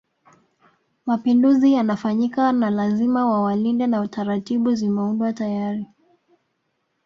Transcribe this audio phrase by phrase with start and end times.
[1.05, 5.85] Mapinduzi yanafanyika na lazima wawalinde na taratibu zimeundwa tayari